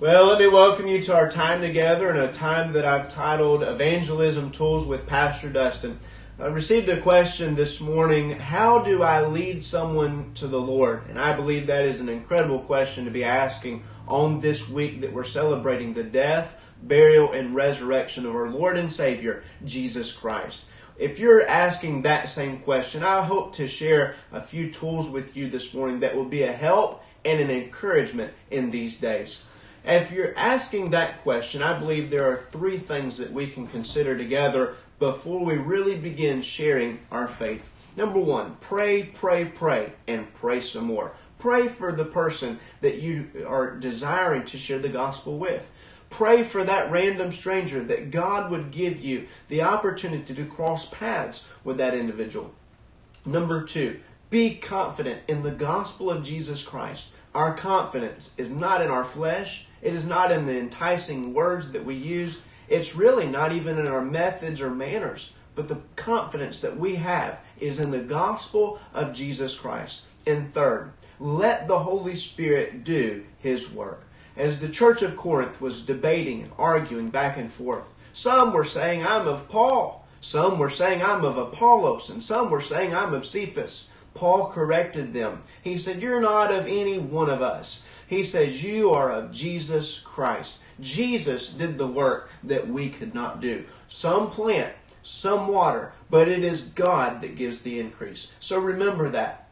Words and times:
Well, 0.00 0.28
let 0.28 0.38
me 0.38 0.46
welcome 0.46 0.86
you 0.86 1.02
to 1.02 1.14
our 1.14 1.30
time 1.30 1.60
together 1.60 2.08
in 2.08 2.16
a 2.16 2.32
time 2.32 2.72
that 2.72 2.86
I've 2.86 3.10
titled 3.10 3.62
Evangelism 3.62 4.50
Tools 4.50 4.86
with 4.86 5.06
Pastor 5.06 5.50
Dustin. 5.50 6.00
I 6.38 6.46
received 6.46 6.88
a 6.88 6.98
question 6.98 7.54
this 7.54 7.82
morning 7.82 8.30
How 8.30 8.78
do 8.78 9.02
I 9.02 9.26
lead 9.26 9.62
someone 9.62 10.32
to 10.36 10.46
the 10.46 10.58
Lord? 10.58 11.02
And 11.10 11.18
I 11.18 11.36
believe 11.36 11.66
that 11.66 11.84
is 11.84 12.00
an 12.00 12.08
incredible 12.08 12.60
question 12.60 13.04
to 13.04 13.10
be 13.10 13.24
asking 13.24 13.84
on 14.08 14.40
this 14.40 14.70
week 14.70 15.02
that 15.02 15.12
we're 15.12 15.22
celebrating 15.22 15.92
the 15.92 16.02
death, 16.02 16.58
burial, 16.82 17.32
and 17.32 17.54
resurrection 17.54 18.24
of 18.24 18.34
our 18.34 18.48
Lord 18.48 18.78
and 18.78 18.90
Savior, 18.90 19.42
Jesus 19.66 20.12
Christ. 20.12 20.64
If 20.96 21.18
you're 21.18 21.46
asking 21.46 22.02
that 22.02 22.30
same 22.30 22.60
question, 22.60 23.02
I 23.02 23.22
hope 23.22 23.54
to 23.56 23.68
share 23.68 24.14
a 24.32 24.40
few 24.40 24.70
tools 24.70 25.10
with 25.10 25.36
you 25.36 25.50
this 25.50 25.74
morning 25.74 25.98
that 25.98 26.16
will 26.16 26.24
be 26.24 26.44
a 26.44 26.52
help 26.52 27.04
and 27.22 27.38
an 27.38 27.50
encouragement 27.50 28.32
in 28.50 28.70
these 28.70 28.98
days. 28.98 29.44
If 29.84 30.12
you're 30.12 30.36
asking 30.36 30.90
that 30.90 31.22
question, 31.22 31.62
I 31.62 31.78
believe 31.78 32.10
there 32.10 32.30
are 32.30 32.36
three 32.36 32.76
things 32.76 33.16
that 33.16 33.32
we 33.32 33.46
can 33.46 33.66
consider 33.66 34.16
together 34.16 34.76
before 34.98 35.44
we 35.44 35.54
really 35.54 35.96
begin 35.96 36.42
sharing 36.42 37.00
our 37.10 37.26
faith. 37.26 37.72
Number 37.96 38.20
one, 38.20 38.56
pray, 38.60 39.04
pray, 39.04 39.46
pray, 39.46 39.92
and 40.06 40.32
pray 40.34 40.60
some 40.60 40.84
more. 40.84 41.12
Pray 41.38 41.68
for 41.68 41.92
the 41.92 42.04
person 42.04 42.60
that 42.82 42.98
you 42.98 43.46
are 43.48 43.74
desiring 43.74 44.44
to 44.44 44.58
share 44.58 44.78
the 44.78 44.90
gospel 44.90 45.38
with. 45.38 45.70
Pray 46.10 46.42
for 46.42 46.62
that 46.64 46.90
random 46.90 47.32
stranger 47.32 47.82
that 47.84 48.10
God 48.10 48.50
would 48.50 48.70
give 48.70 49.00
you 49.00 49.28
the 49.48 49.62
opportunity 49.62 50.34
to 50.34 50.44
cross 50.44 50.90
paths 50.90 51.48
with 51.64 51.78
that 51.78 51.94
individual. 51.94 52.52
Number 53.24 53.62
two, 53.62 54.00
be 54.28 54.56
confident 54.56 55.22
in 55.26 55.42
the 55.42 55.50
gospel 55.50 56.10
of 56.10 56.22
Jesus 56.22 56.62
Christ. 56.62 57.08
Our 57.34 57.54
confidence 57.54 58.34
is 58.36 58.50
not 58.50 58.82
in 58.82 58.90
our 58.90 59.04
flesh, 59.04 59.66
it 59.82 59.94
is 59.94 60.06
not 60.06 60.32
in 60.32 60.46
the 60.46 60.58
enticing 60.58 61.34
words 61.34 61.72
that 61.72 61.84
we 61.84 61.94
use, 61.94 62.42
it's 62.68 62.94
really 62.94 63.26
not 63.26 63.52
even 63.52 63.78
in 63.78 63.88
our 63.88 64.04
methods 64.04 64.60
or 64.60 64.70
manners, 64.70 65.32
but 65.54 65.68
the 65.68 65.80
confidence 65.96 66.60
that 66.60 66.78
we 66.78 66.96
have 66.96 67.40
is 67.58 67.80
in 67.80 67.90
the 67.90 67.98
gospel 67.98 68.78
of 68.94 69.12
Jesus 69.12 69.58
Christ. 69.58 70.04
And 70.26 70.52
third, 70.54 70.92
let 71.18 71.68
the 71.68 71.80
Holy 71.80 72.14
Spirit 72.14 72.84
do 72.84 73.24
His 73.38 73.72
work. 73.72 74.04
As 74.36 74.60
the 74.60 74.68
church 74.68 75.02
of 75.02 75.16
Corinth 75.16 75.60
was 75.60 75.82
debating 75.82 76.42
and 76.42 76.52
arguing 76.56 77.08
back 77.08 77.36
and 77.36 77.52
forth, 77.52 77.86
some 78.12 78.52
were 78.52 78.64
saying, 78.64 79.04
I'm 79.04 79.26
of 79.28 79.48
Paul. 79.48 80.06
Some 80.20 80.58
were 80.58 80.70
saying, 80.70 81.02
I'm 81.02 81.24
of 81.24 81.38
Apollos. 81.38 82.10
And 82.10 82.22
some 82.22 82.50
were 82.50 82.60
saying, 82.60 82.94
I'm 82.94 83.14
of 83.14 83.26
Cephas. 83.26 83.88
Paul 84.14 84.48
corrected 84.48 85.12
them. 85.12 85.42
He 85.62 85.78
said, 85.78 86.02
You're 86.02 86.20
not 86.20 86.52
of 86.52 86.66
any 86.66 86.98
one 86.98 87.30
of 87.30 87.42
us. 87.42 87.84
He 88.10 88.24
says, 88.24 88.64
You 88.64 88.90
are 88.90 89.12
of 89.12 89.30
Jesus 89.30 90.00
Christ. 90.00 90.58
Jesus 90.80 91.52
did 91.52 91.78
the 91.78 91.86
work 91.86 92.28
that 92.42 92.66
we 92.66 92.90
could 92.90 93.14
not 93.14 93.40
do. 93.40 93.64
Some 93.86 94.32
plant, 94.32 94.74
some 95.00 95.46
water, 95.46 95.92
but 96.10 96.26
it 96.26 96.42
is 96.42 96.62
God 96.62 97.20
that 97.20 97.36
gives 97.36 97.62
the 97.62 97.78
increase. 97.78 98.32
So 98.40 98.58
remember 98.58 99.08
that. 99.10 99.46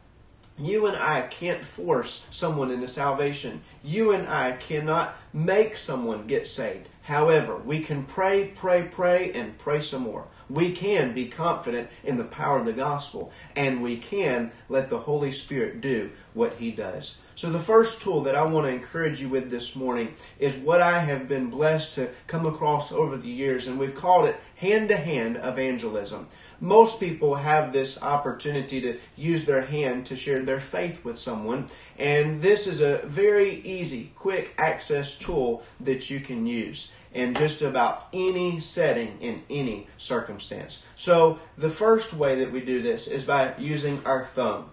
You 0.57 0.87
and 0.87 0.97
I 0.97 1.21
can't 1.21 1.63
force 1.63 2.25
someone 2.31 2.69
into 2.69 2.89
salvation. 2.89 3.61
You 3.81 4.11
and 4.11 4.27
I 4.27 4.51
cannot 4.57 5.15
make 5.31 5.77
someone 5.77 6.27
get 6.27 6.45
saved. 6.45 6.89
However, 7.03 7.55
we 7.55 7.79
can 7.79 8.03
pray, 8.03 8.51
pray, 8.53 8.83
pray, 8.83 9.31
and 9.31 9.57
pray 9.57 9.79
some 9.79 10.01
more. 10.01 10.27
We 10.49 10.73
can 10.73 11.13
be 11.13 11.29
confident 11.29 11.89
in 12.03 12.17
the 12.17 12.25
power 12.25 12.59
of 12.59 12.65
the 12.65 12.73
gospel, 12.73 13.31
and 13.55 13.81
we 13.81 13.95
can 13.95 14.51
let 14.67 14.89
the 14.89 14.99
Holy 14.99 15.31
Spirit 15.31 15.79
do 15.79 16.11
what 16.33 16.55
He 16.55 16.71
does. 16.71 17.17
So, 17.39 17.49
the 17.49 17.57
first 17.57 18.01
tool 18.01 18.23
that 18.23 18.35
I 18.35 18.43
want 18.43 18.67
to 18.67 18.73
encourage 18.73 19.21
you 19.21 19.29
with 19.29 19.49
this 19.49 19.73
morning 19.73 20.13
is 20.39 20.57
what 20.57 20.81
I 20.81 20.99
have 20.99 21.29
been 21.29 21.49
blessed 21.49 21.93
to 21.93 22.09
come 22.27 22.45
across 22.45 22.91
over 22.91 23.15
the 23.15 23.29
years, 23.29 23.67
and 23.67 23.79
we've 23.79 23.95
called 23.95 24.27
it 24.27 24.35
hand 24.57 24.89
to 24.89 24.97
hand 24.97 25.39
evangelism. 25.41 26.27
Most 26.59 26.99
people 26.99 27.35
have 27.35 27.71
this 27.71 28.03
opportunity 28.03 28.81
to 28.81 28.97
use 29.15 29.45
their 29.45 29.61
hand 29.61 30.05
to 30.07 30.17
share 30.17 30.39
their 30.39 30.59
faith 30.59 31.05
with 31.05 31.17
someone, 31.17 31.69
and 31.97 32.41
this 32.41 32.67
is 32.67 32.81
a 32.81 32.97
very 33.05 33.61
easy, 33.61 34.11
quick 34.17 34.53
access 34.57 35.17
tool 35.17 35.63
that 35.79 36.09
you 36.09 36.19
can 36.19 36.45
use 36.45 36.91
in 37.13 37.33
just 37.35 37.61
about 37.61 38.07
any 38.11 38.59
setting 38.59 39.17
in 39.21 39.43
any 39.49 39.87
circumstance. 39.97 40.83
So, 40.97 41.39
the 41.57 41.69
first 41.69 42.11
way 42.11 42.35
that 42.35 42.51
we 42.51 42.59
do 42.59 42.81
this 42.81 43.07
is 43.07 43.23
by 43.23 43.53
using 43.57 44.01
our 44.05 44.25
thumb. 44.25 44.71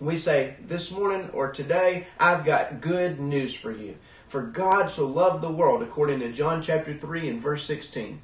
We 0.00 0.16
say, 0.16 0.56
This 0.64 0.90
morning 0.90 1.30
or 1.32 1.50
today, 1.50 2.06
I've 2.18 2.44
got 2.44 2.80
good 2.80 3.20
news 3.20 3.54
for 3.54 3.72
you. 3.72 3.96
For 4.28 4.42
God 4.42 4.90
so 4.90 5.06
loved 5.06 5.42
the 5.42 5.50
world, 5.50 5.82
according 5.82 6.20
to 6.20 6.32
John 6.32 6.60
chapter 6.60 6.92
3 6.92 7.28
and 7.28 7.40
verse 7.40 7.64
16. 7.64 8.20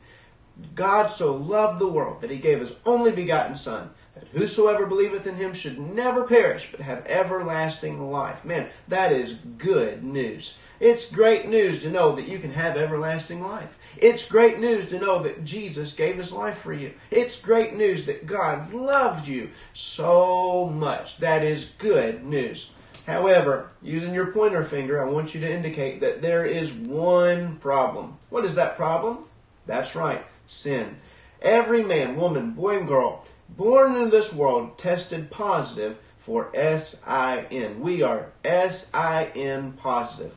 God 0.75 1.06
so 1.06 1.34
loved 1.34 1.78
the 1.78 1.89
world 1.89 2.21
that 2.21 2.31
he 2.31 2.37
gave 2.37 2.61
his 2.61 2.77
only 2.84 3.12
begotten 3.12 3.56
Son, 3.56 3.91
that 4.15 4.28
whosoever 4.28 4.87
believeth 4.87 5.27
in 5.27 5.37
him 5.37 5.53
should 5.53 5.78
never 5.78 6.25
perish, 6.25 6.71
but 6.71 6.81
have 6.81 7.06
everlasting 7.06 8.11
life. 8.11 8.45
Man, 8.45 8.69
that 8.89 9.12
is 9.12 9.34
good 9.59 10.03
news. 10.03 10.56
It's 10.81 11.11
great 11.11 11.49
news 11.49 11.81
to 11.83 11.91
know 11.91 12.15
that 12.17 12.28
you 12.28 12.39
can 12.39 12.53
have 12.53 12.77
everlasting 12.77 13.41
life. 13.43 13.78
It's 13.97 14.28
great 14.28 14.59
news 14.59 14.89
to 14.89 14.99
know 14.99 15.21
that 15.21 15.45
Jesus 15.45 15.95
gave 15.95 16.17
his 16.17 16.33
life 16.33 16.59
for 16.59 16.72
you. 16.72 16.93
It's 17.11 17.41
great 17.41 17.75
news 17.75 18.06
that 18.06 18.27
God 18.27 18.72
loved 18.72 19.28
you 19.28 19.51
so 19.72 20.69
much. 20.69 21.19
That 21.19 21.45
is 21.45 21.72
good 21.78 22.25
news. 22.25 22.71
However, 23.06 23.71
using 23.83 24.15
your 24.15 24.33
pointer 24.33 24.62
finger, 24.62 25.03
I 25.03 25.11
want 25.11 25.34
you 25.34 25.41
to 25.41 25.53
indicate 25.53 26.01
that 26.01 26.22
there 26.22 26.45
is 26.45 26.72
one 26.72 27.56
problem. 27.56 28.19
What 28.31 28.45
is 28.45 28.55
that 28.56 28.77
problem? 28.77 29.27
That's 29.67 29.95
right 29.95 30.25
sin. 30.53 30.97
Every 31.41 31.83
man, 31.83 32.17
woman, 32.17 32.53
boy, 32.53 32.78
and 32.78 32.87
girl 32.87 33.25
born 33.57 33.95
into 33.95 34.11
this 34.11 34.33
world 34.35 34.79
tested 34.79 35.31
positive 35.31 35.99
for 36.19 36.51
SIN. 36.55 37.81
We 37.81 38.03
are 38.03 38.29
SIN 38.45 39.73
positive. 39.73 40.35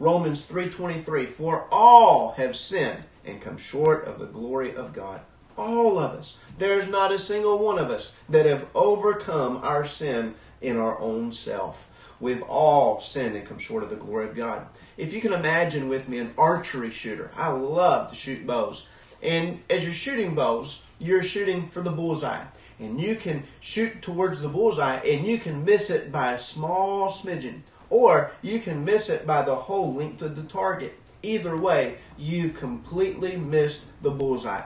Romans 0.00 0.44
3:23 0.44 1.26
For 1.26 1.66
all 1.70 2.32
have 2.32 2.56
sinned 2.56 3.04
and 3.24 3.40
come 3.40 3.56
short 3.56 4.04
of 4.06 4.18
the 4.18 4.26
glory 4.26 4.74
of 4.74 4.92
God. 4.92 5.20
All 5.56 5.98
of 5.98 6.12
us. 6.12 6.36
There's 6.58 6.88
not 6.88 7.12
a 7.12 7.18
single 7.18 7.58
one 7.58 7.78
of 7.78 7.90
us 7.90 8.12
that 8.28 8.46
have 8.46 8.66
overcome 8.74 9.58
our 9.62 9.86
sin 9.86 10.34
in 10.60 10.76
our 10.76 10.98
own 10.98 11.32
self. 11.32 11.88
We've 12.20 12.42
all 12.42 13.00
sinned 13.00 13.36
and 13.36 13.46
come 13.46 13.58
short 13.58 13.84
of 13.84 13.90
the 13.90 13.96
glory 13.96 14.28
of 14.28 14.34
God. 14.34 14.66
If 14.96 15.12
you 15.12 15.20
can 15.20 15.32
imagine 15.32 15.88
with 15.88 16.08
me 16.08 16.18
an 16.18 16.34
archery 16.36 16.90
shooter, 16.90 17.30
I 17.36 17.48
love 17.48 18.10
to 18.10 18.16
shoot 18.16 18.46
bows. 18.46 18.88
And 19.22 19.62
as 19.70 19.84
you're 19.84 19.94
shooting 19.94 20.34
bows, 20.34 20.82
you're 20.98 21.22
shooting 21.22 21.68
for 21.68 21.80
the 21.80 21.90
bullseye. 21.90 22.44
And 22.78 23.00
you 23.00 23.14
can 23.16 23.44
shoot 23.60 24.02
towards 24.02 24.40
the 24.40 24.48
bullseye 24.48 24.96
and 24.98 25.26
you 25.26 25.38
can 25.38 25.64
miss 25.64 25.90
it 25.90 26.10
by 26.10 26.32
a 26.32 26.38
small 26.38 27.08
smidgen. 27.08 27.60
Or 27.90 28.32
you 28.42 28.58
can 28.60 28.84
miss 28.84 29.08
it 29.08 29.26
by 29.26 29.42
the 29.42 29.54
whole 29.54 29.94
length 29.94 30.22
of 30.22 30.36
the 30.36 30.42
target. 30.42 30.98
Either 31.22 31.56
way, 31.56 31.98
you've 32.18 32.54
completely 32.54 33.36
missed 33.36 33.86
the 34.02 34.10
bullseye. 34.10 34.64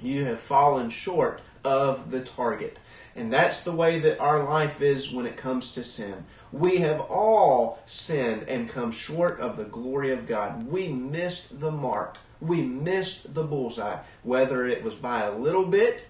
You 0.00 0.24
have 0.26 0.40
fallen 0.40 0.90
short 0.90 1.40
of 1.64 2.10
the 2.10 2.20
target. 2.20 2.78
And 3.16 3.32
that's 3.32 3.60
the 3.60 3.72
way 3.72 3.98
that 4.00 4.20
our 4.20 4.44
life 4.44 4.80
is 4.80 5.12
when 5.12 5.26
it 5.26 5.36
comes 5.36 5.72
to 5.72 5.82
sin. 5.82 6.24
We 6.52 6.78
have 6.78 7.00
all 7.00 7.80
sinned 7.86 8.44
and 8.48 8.68
come 8.68 8.92
short 8.92 9.40
of 9.40 9.56
the 9.56 9.64
glory 9.64 10.12
of 10.12 10.26
God. 10.26 10.68
We 10.68 10.88
missed 10.88 11.60
the 11.60 11.70
mark. 11.70 12.18
We 12.40 12.62
missed 12.62 13.34
the 13.34 13.42
bullseye, 13.42 13.98
whether 14.22 14.66
it 14.66 14.82
was 14.82 14.94
by 14.94 15.24
a 15.24 15.36
little 15.36 15.66
bit 15.66 16.06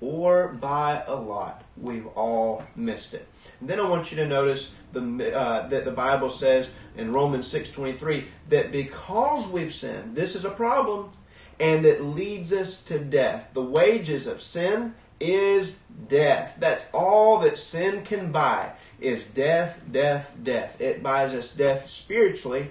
or 0.00 0.48
by 0.48 1.04
a 1.06 1.14
lot. 1.14 1.62
We've 1.76 2.06
all 2.08 2.64
missed 2.74 3.14
it. 3.14 3.28
And 3.60 3.68
then 3.68 3.78
I 3.78 3.88
want 3.88 4.10
you 4.10 4.16
to 4.18 4.26
notice 4.26 4.74
the, 4.92 5.36
uh, 5.36 5.68
that 5.68 5.84
the 5.84 5.90
Bible 5.90 6.30
says 6.30 6.72
in 6.96 7.12
Romans 7.12 7.46
6:23 7.46 8.26
that 8.48 8.72
because 8.72 9.48
we've 9.48 9.74
sinned, 9.74 10.16
this 10.16 10.34
is 10.34 10.44
a 10.44 10.50
problem, 10.50 11.10
and 11.58 11.84
it 11.84 12.02
leads 12.02 12.52
us 12.52 12.82
to 12.84 12.98
death. 12.98 13.50
The 13.52 13.62
wages 13.62 14.26
of 14.26 14.40
sin 14.40 14.94
is 15.20 15.80
death. 16.08 16.56
That's 16.58 16.86
all 16.94 17.38
that 17.40 17.58
sin 17.58 18.02
can 18.02 18.32
buy 18.32 18.72
is 19.00 19.24
death, 19.24 19.80
death, 19.90 20.34
death. 20.42 20.80
It 20.80 21.02
buys 21.02 21.34
us 21.34 21.54
death 21.54 21.88
spiritually, 21.88 22.70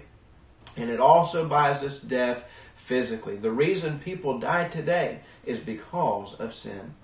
and 0.75 0.89
it 0.89 0.99
also 0.99 1.47
buys 1.47 1.83
us 1.83 1.99
death 2.01 2.49
physically. 2.89 3.35
The 3.35 3.51
reason 3.51 3.99
people 3.99 4.39
die 4.39 4.67
today 4.67 5.19
is 5.45 5.59
because 5.59 6.33
of 6.33 6.55
sin. 6.55 6.95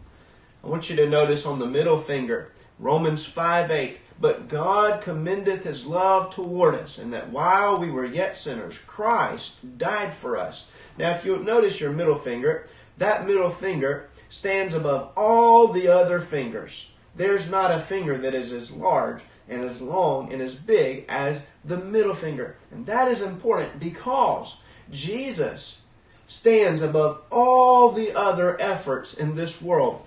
I 0.64 0.68
want 0.68 0.90
you 0.90 0.96
to 0.96 1.08
notice 1.08 1.46
on 1.46 1.60
the 1.60 1.68
middle 1.68 2.00
finger, 2.00 2.52
Romans 2.80 3.28
5 3.28 3.70
8. 3.70 4.00
But 4.20 4.48
God 4.48 5.00
commendeth 5.00 5.64
his 5.64 5.86
love 5.86 6.34
toward 6.34 6.74
us, 6.74 6.98
and 6.98 7.14
that 7.14 7.30
while 7.30 7.78
we 7.78 7.92
were 7.92 8.06
yet 8.06 8.36
sinners, 8.36 8.80
Christ 8.80 9.78
died 9.78 10.12
for 10.12 10.38
us. 10.38 10.72
Now, 10.98 11.12
if 11.12 11.24
you 11.24 11.38
notice 11.38 11.80
your 11.80 11.92
middle 11.92 12.16
finger, 12.16 12.66
that 12.98 13.28
middle 13.28 13.52
finger 13.52 14.10
stands 14.28 14.74
above 14.74 15.12
all 15.16 15.68
the 15.68 15.88
other 15.88 16.20
fingers. 16.20 16.94
There's 17.16 17.48
not 17.48 17.70
a 17.70 17.80
finger 17.80 18.18
that 18.18 18.34
is 18.34 18.52
as 18.52 18.72
large 18.72 19.22
and 19.48 19.64
as 19.64 19.84
long 19.84 20.34
and 20.34 20.42
as 20.42 20.56
big 20.56 21.06
as 21.08 21.48
the 21.64 21.78
middle 21.78 22.16
finger. 22.16 22.56
And 22.72 22.88
that 22.88 23.08
is 23.08 23.22
important 23.22 23.80
because 23.80 24.58
Jesus 24.92 25.84
stands 26.28 26.82
above 26.82 27.22
all 27.32 27.92
the 27.92 28.14
other 28.16 28.60
efforts 28.62 29.14
in 29.14 29.36
this 29.36 29.62
world. 29.62 30.02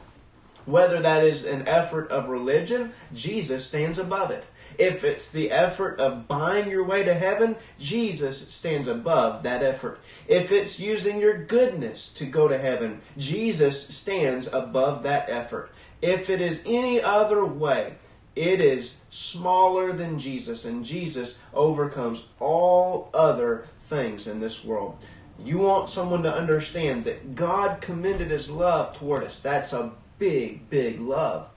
Whether 0.67 1.01
that 1.01 1.25
is 1.25 1.45
an 1.45 1.67
effort 1.67 2.11
of 2.11 2.29
religion, 2.29 2.93
Jesus 3.15 3.67
stands 3.67 3.99
above 3.99 4.31
it. 4.31 4.45
If 4.77 5.03
it's 5.03 5.31
the 5.31 5.51
effort 5.51 5.99
of 5.99 6.29
buying 6.29 6.71
your 6.71 6.85
way 6.85 7.03
to 7.03 7.15
heaven, 7.15 7.57
Jesus 7.79 8.53
stands 8.53 8.87
above 8.87 9.43
that 9.45 9.63
effort. 9.63 9.99
If 10.27 10.53
it's 10.53 10.79
using 10.79 11.21
your 11.21 11.43
goodness 11.43 12.13
to 12.15 12.27
go 12.27 12.49
to 12.49 12.59
heaven, 12.59 13.01
Jesus 13.17 13.89
stands 13.89 14.53
above 14.53 15.03
that 15.05 15.31
effort. 15.31 15.71
If 16.03 16.29
it 16.29 16.41
is 16.41 16.63
any 16.67 17.01
other 17.01 17.45
way, 17.45 17.95
it 18.37 18.63
is 18.63 19.03
smaller 19.11 19.93
than 19.93 20.19
Jesus, 20.19 20.65
and 20.65 20.85
Jesus 20.85 21.41
overcomes 21.53 22.27
all 22.39 23.11
other 23.13 23.67
things 23.89 24.27
in 24.27 24.41
this 24.41 24.65
world. 24.65 24.97
You 25.43 25.59
want 25.59 25.89
someone 25.89 26.23
to 26.25 26.35
understand 26.35 27.05
that 27.05 27.35
God 27.35 27.81
commended 27.81 28.31
his 28.31 28.51
love 28.51 28.93
toward 28.97 29.25
us. 29.25 29.41
That's 29.41 29.73
a 29.73 29.93
big, 30.19 30.69
big 30.69 31.01
love. 31.01 31.49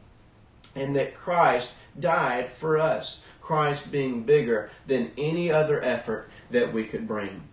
And 0.76 0.96
that 0.96 1.16
Christ 1.16 1.76
died 2.00 2.50
for 2.50 2.78
us. 2.78 3.24
Christ 3.42 3.92
being 3.92 4.24
bigger 4.24 4.70
than 4.88 5.12
any 5.18 5.52
other 5.52 5.84
effort 5.84 6.30
that 6.52 6.72
we 6.72 6.86
could 6.86 7.08
bring. 7.08 7.44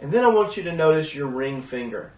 And 0.00 0.12
then 0.12 0.24
I 0.24 0.28
want 0.28 0.56
you 0.56 0.62
to 0.64 0.72
notice 0.72 1.14
your 1.14 1.26
ring 1.26 1.62
finger. 1.62 2.12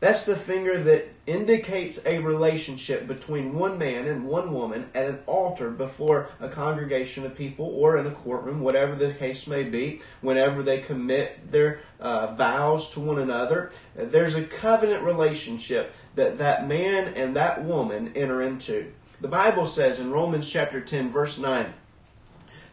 That's 0.00 0.24
the 0.24 0.36
finger 0.36 0.78
that 0.84 1.08
indicates 1.26 1.98
a 2.06 2.20
relationship 2.20 3.08
between 3.08 3.54
one 3.54 3.78
man 3.78 4.06
and 4.06 4.28
one 4.28 4.54
woman 4.54 4.90
at 4.94 5.06
an 5.06 5.18
altar 5.26 5.70
before 5.70 6.28
a 6.38 6.48
congregation 6.48 7.26
of 7.26 7.34
people 7.34 7.66
or 7.66 7.98
in 7.98 8.06
a 8.06 8.12
courtroom, 8.12 8.60
whatever 8.60 8.94
the 8.94 9.12
case 9.12 9.48
may 9.48 9.64
be, 9.64 10.00
whenever 10.20 10.62
they 10.62 10.78
commit 10.78 11.50
their 11.50 11.80
uh, 11.98 12.32
vows 12.34 12.90
to 12.90 13.00
one 13.00 13.18
another. 13.18 13.72
There's 13.96 14.36
a 14.36 14.44
covenant 14.44 15.02
relationship 15.02 15.92
that 16.14 16.38
that 16.38 16.68
man 16.68 17.14
and 17.14 17.34
that 17.34 17.64
woman 17.64 18.12
enter 18.14 18.40
into. 18.40 18.92
The 19.20 19.26
Bible 19.26 19.66
says 19.66 19.98
in 19.98 20.12
Romans 20.12 20.48
chapter 20.48 20.80
10, 20.80 21.10
verse 21.10 21.38
9, 21.38 21.74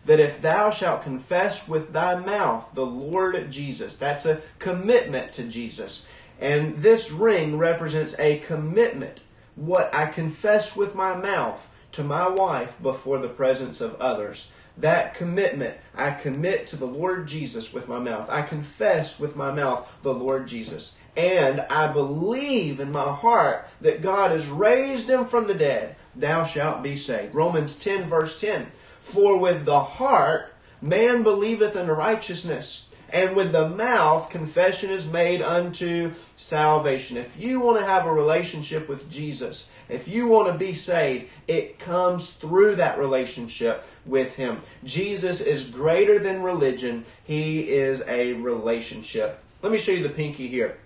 that 0.06 0.20
if 0.20 0.40
thou 0.40 0.70
shalt 0.70 1.02
confess 1.02 1.68
with 1.68 1.92
thy 1.92 2.16
mouth 2.16 2.70
the 2.76 2.86
Lord 2.86 3.50
Jesus, 3.50 3.98
that's 3.98 4.28
a 4.28 4.42
commitment 4.60 5.32
to 5.34 5.44
Jesus 5.44 6.08
and 6.40 6.78
this 6.78 7.12
ring 7.12 7.58
represents 7.58 8.16
a 8.20 8.40
commitment, 8.40 9.22
what 9.56 9.94
I 9.94 10.08
confess 10.08 10.76
with 10.76 10.96
my 10.96 11.16
mouth 11.16 11.70
to 11.94 12.04
my 12.04 12.28
wife 12.28 12.76
before 12.82 13.20
the 13.20 13.30
presence 13.30 13.80
of 13.80 13.96
others. 14.02 14.52
That 14.78 15.14
commitment, 15.14 15.78
I 15.96 16.12
commit 16.12 16.68
to 16.68 16.76
the 16.76 16.86
Lord 16.86 17.28
Jesus 17.28 17.74
with 17.74 17.88
my 17.88 18.00
mouth. 18.00 18.30
I 18.30 18.42
confess 18.42 19.18
with 19.18 19.38
my 19.38 19.52
mouth 19.52 19.90
the 20.02 20.14
Lord 20.14 20.48
Jesus. 20.48 20.96
And 21.16 21.62
I 21.62 21.88
believe 21.88 22.82
in 22.82 22.92
my 22.92 23.14
heart 23.14 23.70
that 23.80 24.02
God 24.02 24.32
has 24.32 24.48
raised 24.50 25.10
him 25.10 25.26
from 25.26 25.48
the 25.48 25.54
dead. 25.54 25.96
Thou 26.14 26.44
shalt 26.44 26.84
be 26.84 26.98
saved. 26.98 27.34
Romans 27.34 27.78
10, 27.78 28.10
verse 28.10 28.42
10. 28.42 28.68
For 29.00 29.38
with 29.38 29.64
the 29.64 29.80
heart 29.80 30.54
man 30.82 31.24
believeth 31.24 31.78
unto 31.78 31.94
righteousness 31.94 32.90
and 33.16 33.34
with 33.34 33.54
the 33.54 33.70
mouth 33.70 34.30
confession 34.30 34.90
is 34.90 35.08
made 35.08 35.42
unto 35.42 36.12
salvation. 36.36 37.16
If 37.16 37.40
you 37.40 37.62
want 37.62 37.80
to 37.80 37.86
have 37.86 38.06
a 38.06 38.12
relationship 38.12 38.90
with 38.90 39.10
Jesus, 39.10 39.70
if 39.88 40.10
you 40.10 40.28
want 40.28 40.52
to 40.52 40.60
be 40.60 40.74
saved, 40.74 41.30
it 41.48 41.80
comes 41.80 42.32
through 42.32 42.76
that 42.76 43.00
relationship 43.00 43.86
with 44.06 44.36
Him. 44.36 44.60
Jesus 44.84 45.40
is 45.40 45.70
greater 45.70 46.20
than 46.20 46.44
religion, 46.44 47.06
He 47.24 47.70
is 47.70 48.04
a 48.06 48.34
relationship. 48.34 49.42
Let 49.62 49.72
me 49.72 49.78
show 49.78 49.94
you 49.94 50.04
the 50.04 50.10
pinky 50.10 50.50
here. 50.50 50.78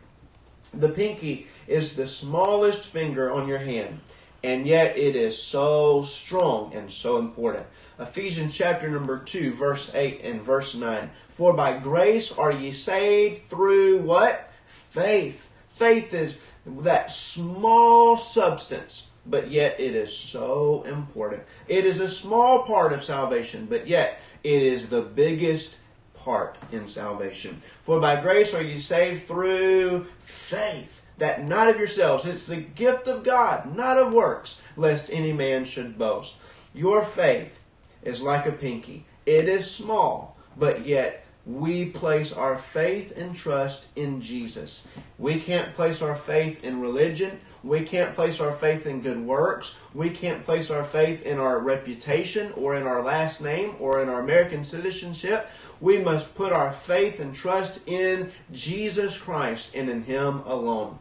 The 0.72 0.90
pinky 0.90 1.48
is 1.68 1.96
the 1.96 2.06
smallest 2.06 2.84
finger 2.84 3.32
on 3.32 3.48
your 3.48 3.58
hand, 3.58 4.02
and 4.44 4.66
yet 4.66 4.98
it 4.98 5.16
is 5.16 5.42
so 5.42 6.04
strong 6.04 6.74
and 6.74 6.92
so 6.92 7.18
important. 7.18 7.66
Ephesians 8.00 8.56
chapter 8.56 8.90
number 8.90 9.20
2, 9.20 9.54
verse 9.54 9.94
8 9.94 10.22
and 10.24 10.42
verse 10.42 10.76
9. 10.76 11.10
For 11.28 11.54
by 11.54 11.78
grace 11.78 12.32
are 12.32 12.52
ye 12.52 12.72
saved 12.72 13.44
through 13.50 14.00
what? 14.00 14.52
Faith. 14.68 15.48
Faith 15.70 16.14
is 16.14 16.40
that 16.66 17.12
small 17.12 18.16
substance, 18.16 19.10
but 19.26 19.52
yet 19.52 19.80
it 19.80 19.96
is 19.96 20.16
so 20.16 20.84
important. 20.84 21.44
It 21.68 21.86
is 21.86 22.00
a 22.00 22.10
small 22.10 22.64
part 22.64 22.94
of 22.94 23.04
salvation, 23.04 23.68
but 23.70 23.88
yet 23.88 24.20
it 24.44 24.62
is 24.62 24.90
the 24.90 25.02
biggest 25.02 25.78
part 26.16 26.58
in 26.72 26.88
salvation. 26.88 27.62
For 27.84 28.00
by 28.00 28.22
grace 28.22 28.54
are 28.54 28.62
ye 28.62 28.78
saved 28.78 29.28
through 29.28 30.08
faith, 30.20 30.99
that 31.20 31.48
not 31.48 31.70
of 31.70 31.78
yourselves. 31.78 32.26
It's 32.26 32.48
the 32.48 32.58
gift 32.58 33.08
of 33.08 33.24
God, 33.24 33.76
not 33.76 33.98
of 33.98 34.14
works, 34.14 34.62
lest 34.76 35.12
any 35.12 35.32
man 35.32 35.64
should 35.66 35.98
boast. 35.98 36.38
Your 36.74 37.04
faith 37.04 37.60
is 38.04 38.22
like 38.22 38.46
a 38.46 38.52
pinky. 38.52 39.06
It 39.26 39.48
is 39.48 39.70
small, 39.70 40.38
but 40.58 40.86
yet 40.86 41.26
we 41.46 41.86
place 41.86 42.32
our 42.32 42.58
faith 42.58 43.18
and 43.18 43.36
trust 43.36 43.88
in 43.96 44.22
Jesus. 44.22 44.88
We 45.18 45.40
can't 45.40 45.74
place 45.74 46.02
our 46.02 46.16
faith 46.16 46.64
in 46.64 46.80
religion. 46.80 47.40
We 47.64 47.82
can't 47.82 48.16
place 48.16 48.40
our 48.40 48.52
faith 48.52 48.86
in 48.86 49.02
good 49.02 49.20
works. 49.26 49.76
We 49.94 50.12
can't 50.12 50.46
place 50.46 50.70
our 50.70 50.84
faith 50.84 51.24
in 51.24 51.40
our 51.40 51.60
reputation 51.60 52.54
or 52.54 52.76
in 52.76 52.84
our 52.84 53.02
last 53.02 53.42
name 53.42 53.76
or 53.80 54.02
in 54.02 54.10
our 54.10 54.22
American 54.22 54.64
citizenship. 54.64 55.50
We 55.82 56.00
must 56.00 56.36
put 56.36 56.54
our 56.54 56.72
faith 56.72 57.20
and 57.20 57.34
trust 57.34 57.82
in 57.88 58.32
Jesus 58.52 59.18
Christ 59.18 59.74
and 59.74 59.90
in 59.90 60.04
Him 60.04 60.42
alone. 60.46 61.00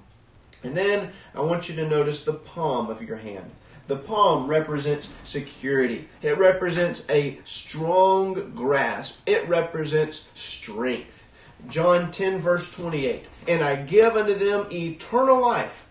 And 0.63 0.77
then 0.77 1.13
I 1.35 1.41
want 1.41 1.69
you 1.69 1.77
to 1.77 1.89
notice 1.89 2.25
the 2.25 2.33
palm 2.33 2.91
of 2.91 3.03
your 3.03 3.19
hand. 3.19 3.51
The 3.87 3.97
palm 3.97 4.49
represents 4.49 5.15
security. 5.25 6.09
It 6.21 6.37
represents 6.37 7.09
a 7.09 7.39
strong 7.45 8.53
grasp. 8.55 9.23
It 9.27 9.49
represents 9.49 10.31
strength. 10.35 11.25
John 11.69 12.11
10, 12.11 12.39
verse 12.39 12.71
28. 12.71 13.25
And 13.49 13.63
I 13.65 13.77
give 13.77 14.15
unto 14.15 14.35
them 14.35 14.67
eternal 14.71 15.41
life, 15.41 15.87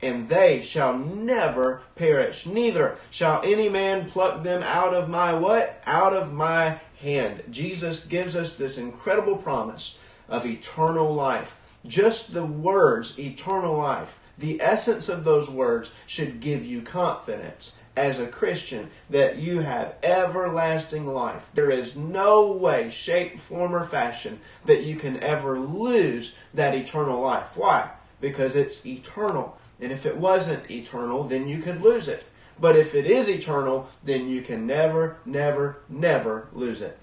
and 0.00 0.28
they 0.28 0.62
shall 0.62 0.96
never 0.96 1.82
perish. 1.94 2.46
Neither 2.46 2.96
shall 3.10 3.42
any 3.44 3.68
man 3.68 4.10
pluck 4.10 4.42
them 4.42 4.62
out 4.62 4.94
of 4.94 5.08
my 5.08 5.34
what? 5.34 5.80
Out 5.86 6.14
of 6.14 6.32
my 6.32 6.80
hand. 7.00 7.42
Jesus 7.50 8.06
gives 8.06 8.34
us 8.34 8.56
this 8.56 8.78
incredible 8.78 9.36
promise 9.36 9.98
of 10.28 10.46
eternal 10.46 11.12
life. 11.12 11.56
Just 11.86 12.32
the 12.32 12.46
words 12.46 13.18
eternal 13.18 13.76
life 13.76 14.18
the 14.38 14.60
essence 14.60 15.08
of 15.08 15.24
those 15.24 15.50
words 15.50 15.92
should 16.06 16.40
give 16.40 16.64
you 16.64 16.82
confidence 16.82 17.76
as 17.96 18.18
a 18.18 18.26
Christian 18.26 18.90
that 19.10 19.36
you 19.36 19.60
have 19.60 19.94
everlasting 20.02 21.06
life. 21.06 21.50
There 21.54 21.70
is 21.70 21.96
no 21.96 22.50
way, 22.50 22.88
shape, 22.90 23.38
form, 23.38 23.74
or 23.74 23.84
fashion 23.84 24.40
that 24.64 24.82
you 24.82 24.96
can 24.96 25.20
ever 25.20 25.60
lose 25.60 26.36
that 26.54 26.74
eternal 26.74 27.20
life. 27.20 27.56
Why? 27.56 27.90
Because 28.20 28.56
it's 28.56 28.84
eternal. 28.86 29.58
And 29.80 29.92
if 29.92 30.06
it 30.06 30.16
wasn't 30.16 30.70
eternal, 30.70 31.24
then 31.24 31.48
you 31.48 31.58
could 31.58 31.82
lose 31.82 32.08
it. 32.08 32.24
But 32.58 32.76
if 32.76 32.94
it 32.94 33.06
is 33.06 33.28
eternal, 33.28 33.90
then 34.02 34.28
you 34.28 34.40
can 34.42 34.66
never, 34.66 35.18
never, 35.26 35.78
never 35.88 36.48
lose 36.52 36.80
it. 36.80 36.98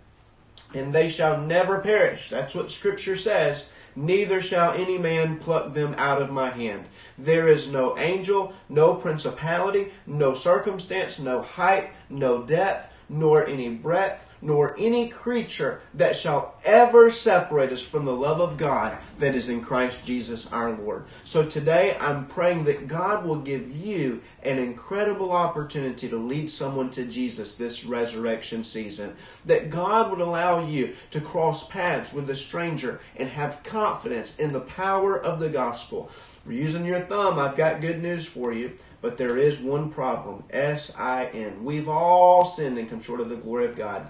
And 0.74 0.94
they 0.94 1.08
shall 1.08 1.40
never 1.40 1.80
perish. 1.80 2.30
That's 2.30 2.56
what 2.56 2.72
Scripture 2.72 3.16
says 3.16 3.70
neither 3.96 4.42
shall 4.42 4.72
any 4.74 4.98
man 4.98 5.38
pluck 5.40 5.74
them 5.74 5.96
out 5.98 6.22
of 6.22 6.32
my 6.32 6.50
hand. 6.50 6.86
There 7.18 7.48
is 7.48 7.72
no 7.72 7.98
angel, 7.98 8.54
no 8.68 8.96
principality, 8.96 9.92
no 10.06 10.34
circumstance, 10.34 11.20
no 11.20 11.42
height, 11.42 11.92
no 12.10 12.44
depth, 12.44 12.92
nor 13.10 13.46
any 13.46 13.70
breadth, 13.70 14.26
nor 14.42 14.76
any 14.78 15.10
creature 15.10 15.82
that 15.94 16.16
shall 16.16 16.56
ever 16.64 17.12
separate 17.12 17.72
us 17.72 17.82
from 17.82 18.06
the 18.06 18.16
love 18.16 18.40
of 18.40 18.58
God 18.58 18.98
that 19.18 19.36
is 19.36 19.50
in 19.50 19.62
Christ 19.62 20.06
Jesus 20.06 20.48
our 20.52 20.72
Lord. 20.72 21.06
So 21.24 21.46
today 21.46 21.98
I'm 22.00 22.26
praying 22.26 22.64
that 22.66 22.88
God 22.88 23.26
will 23.26 23.40
give 23.40 23.76
you 23.76 24.22
an 24.44 24.58
incredible 24.58 25.32
opportunity 25.32 26.08
to 26.10 26.18
lead 26.18 26.50
someone 26.50 26.90
to 26.92 27.06
Jesus 27.06 27.56
this 27.56 27.86
resurrection 27.86 28.64
season. 28.64 29.16
That 29.46 29.70
God 29.70 30.10
would 30.10 30.22
allow 30.22 30.66
you 30.66 30.96
to 31.12 31.22
cross 31.22 31.68
paths 31.68 32.14
with 32.14 32.30
a 32.30 32.36
stranger 32.36 33.02
and 33.16 33.30
have 33.30 33.64
confidence 33.64 34.38
in 34.38 34.54
the 34.54 34.62
power 34.62 35.20
of 35.20 35.40
the 35.40 35.50
gospel. 35.50 36.10
For 36.46 36.54
using 36.54 36.86
your 36.86 37.02
thumb, 37.02 37.38
I've 37.38 37.58
got 37.58 37.82
good 37.82 38.02
news 38.02 38.26
for 38.26 38.54
you. 38.54 38.72
But 39.02 39.18
there 39.18 39.38
is 39.38 39.62
one 39.62 39.92
problem 39.92 40.44
S 40.50 40.94
I 40.98 41.28
N. 41.28 41.64
We've 41.64 41.88
all 41.88 42.44
sinned 42.44 42.78
and 42.78 42.90
come 42.90 43.02
short 43.02 43.22
of 43.22 43.30
the 43.30 43.36
glory 43.36 43.66
of 43.66 43.78
God. 43.78 44.10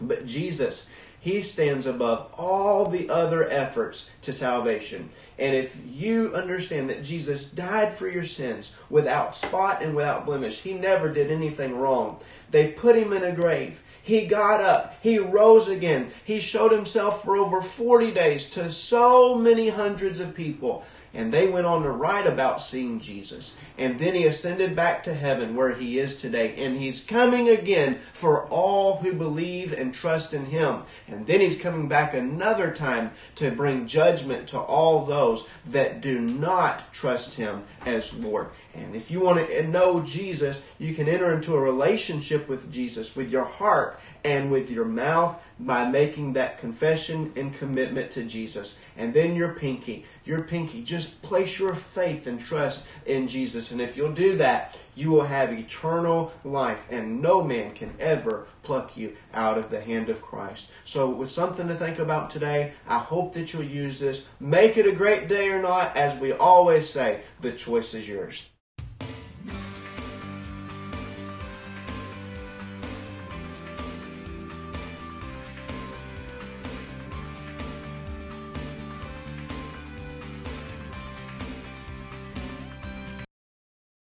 But 0.00 0.26
Jesus, 0.26 0.86
He 1.20 1.40
stands 1.40 1.86
above 1.86 2.32
all 2.36 2.86
the 2.86 3.10
other 3.10 3.48
efforts 3.50 4.10
to 4.22 4.32
salvation. 4.32 5.10
And 5.38 5.56
if 5.56 5.76
you 5.84 6.34
understand 6.34 6.90
that 6.90 7.04
Jesus 7.04 7.44
died 7.44 7.92
for 7.92 8.08
your 8.08 8.24
sins 8.24 8.74
without 8.90 9.36
spot 9.36 9.82
and 9.82 9.94
without 9.94 10.26
blemish, 10.26 10.60
He 10.60 10.74
never 10.74 11.12
did 11.12 11.30
anything 11.30 11.76
wrong, 11.76 12.20
They 12.50 12.68
put 12.68 12.96
him 12.96 13.12
in 13.12 13.24
a 13.24 13.32
grave. 13.32 13.82
He 14.02 14.26
got 14.26 14.60
up. 14.60 14.96
He 15.02 15.18
rose 15.18 15.68
again. 15.68 16.12
He 16.24 16.38
showed 16.38 16.70
himself 16.70 17.24
for 17.24 17.36
over 17.36 17.60
40 17.60 18.12
days 18.12 18.50
to 18.50 18.70
so 18.70 19.34
many 19.34 19.68
hundreds 19.68 20.20
of 20.20 20.32
people. 20.32 20.84
And 21.16 21.32
they 21.32 21.48
went 21.48 21.64
on 21.64 21.82
to 21.82 21.90
write 21.90 22.26
about 22.26 22.60
seeing 22.60 23.00
Jesus. 23.00 23.56
And 23.78 23.98
then 23.98 24.14
he 24.14 24.26
ascended 24.26 24.76
back 24.76 25.02
to 25.04 25.14
heaven 25.14 25.56
where 25.56 25.74
he 25.74 25.98
is 25.98 26.18
today. 26.18 26.54
And 26.62 26.76
he's 26.76 27.00
coming 27.00 27.48
again 27.48 27.98
for 28.12 28.44
all 28.48 28.98
who 28.98 29.14
believe 29.14 29.72
and 29.72 29.94
trust 29.94 30.34
in 30.34 30.44
him. 30.44 30.82
And 31.08 31.26
then 31.26 31.40
he's 31.40 31.58
coming 31.58 31.88
back 31.88 32.12
another 32.12 32.70
time 32.70 33.12
to 33.36 33.50
bring 33.50 33.86
judgment 33.86 34.48
to 34.48 34.58
all 34.58 35.06
those 35.06 35.48
that 35.64 36.02
do 36.02 36.20
not 36.20 36.92
trust 36.92 37.36
him 37.36 37.62
as 37.86 38.14
Lord. 38.18 38.48
And 38.74 38.94
if 38.94 39.10
you 39.10 39.20
want 39.20 39.48
to 39.48 39.66
know 39.66 40.02
Jesus, 40.02 40.62
you 40.78 40.94
can 40.94 41.08
enter 41.08 41.32
into 41.32 41.54
a 41.54 41.60
relationship 41.60 42.46
with 42.46 42.70
Jesus 42.70 43.16
with 43.16 43.30
your 43.30 43.44
heart 43.44 43.98
and 44.22 44.50
with 44.50 44.70
your 44.70 44.84
mouth 44.84 45.40
by 45.58 45.88
making 45.88 46.34
that 46.34 46.58
confession 46.58 47.32
and 47.36 47.54
commitment 47.54 48.10
to 48.10 48.24
Jesus. 48.24 48.78
And 48.96 49.14
then 49.14 49.34
your 49.34 49.54
pinky, 49.54 50.04
your 50.24 50.42
pinky, 50.42 50.82
just 51.06 51.22
place 51.22 51.58
your 51.58 51.74
faith 51.74 52.26
and 52.26 52.40
trust 52.40 52.86
in 53.04 53.28
Jesus. 53.28 53.70
And 53.70 53.80
if 53.80 53.96
you'll 53.96 54.12
do 54.12 54.36
that, 54.36 54.74
you 54.96 55.10
will 55.10 55.24
have 55.24 55.52
eternal 55.52 56.32
life, 56.42 56.84
and 56.90 57.22
no 57.22 57.44
man 57.44 57.74
can 57.74 57.94
ever 58.00 58.46
pluck 58.62 58.96
you 58.96 59.16
out 59.32 59.56
of 59.56 59.70
the 59.70 59.80
hand 59.80 60.08
of 60.08 60.22
Christ. 60.22 60.72
So, 60.84 61.08
with 61.08 61.30
something 61.30 61.68
to 61.68 61.74
think 61.74 61.98
about 61.98 62.30
today, 62.30 62.72
I 62.88 62.98
hope 62.98 63.34
that 63.34 63.52
you'll 63.52 63.62
use 63.62 64.00
this. 64.00 64.26
Make 64.40 64.76
it 64.76 64.86
a 64.86 64.94
great 64.94 65.28
day 65.28 65.48
or 65.48 65.62
not, 65.62 65.96
as 65.96 66.18
we 66.18 66.32
always 66.32 66.88
say, 66.88 67.20
the 67.40 67.52
choice 67.52 67.94
is 67.94 68.08
yours. 68.08 68.50